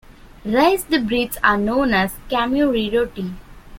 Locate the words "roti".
2.91-3.35